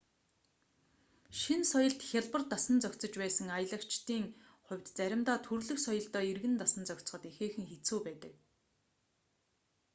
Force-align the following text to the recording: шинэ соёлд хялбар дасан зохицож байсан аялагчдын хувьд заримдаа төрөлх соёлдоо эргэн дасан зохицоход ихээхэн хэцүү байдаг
шинэ 1.41 1.65
соёлд 1.71 1.99
хялбар 2.09 2.43
дасан 2.51 2.77
зохицож 2.83 3.13
байсан 3.23 3.47
аялагчдын 3.57 4.23
хувьд 4.65 4.87
заримдаа 4.97 5.37
төрөлх 5.47 5.77
соёлдоо 5.85 6.23
эргэн 6.31 6.55
дасан 6.61 6.83
зохицоход 6.89 7.23
ихээхэн 7.31 7.65
хэцүү 7.71 7.99
байдаг 8.07 8.33